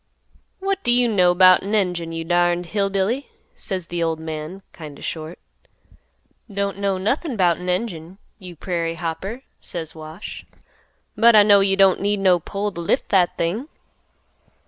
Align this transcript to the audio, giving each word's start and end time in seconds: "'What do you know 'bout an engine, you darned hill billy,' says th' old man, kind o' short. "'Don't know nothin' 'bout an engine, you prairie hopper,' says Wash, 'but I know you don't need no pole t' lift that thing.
"'What 0.57 0.83
do 0.83 0.91
you 0.91 1.07
know 1.07 1.35
'bout 1.35 1.61
an 1.61 1.75
engine, 1.75 2.11
you 2.11 2.23
darned 2.23 2.65
hill 2.65 2.89
billy,' 2.89 3.27
says 3.53 3.85
th' 3.85 4.01
old 4.01 4.19
man, 4.19 4.63
kind 4.73 4.97
o' 4.97 5.01
short. 5.03 5.37
"'Don't 6.51 6.79
know 6.79 6.97
nothin' 6.97 7.37
'bout 7.37 7.57
an 7.59 7.69
engine, 7.69 8.17
you 8.39 8.55
prairie 8.55 8.95
hopper,' 8.95 9.43
says 9.59 9.93
Wash, 9.93 10.43
'but 11.15 11.35
I 11.35 11.43
know 11.43 11.59
you 11.59 11.75
don't 11.75 12.01
need 12.01 12.19
no 12.19 12.39
pole 12.39 12.71
t' 12.71 12.81
lift 12.81 13.09
that 13.09 13.37
thing. 13.37 13.67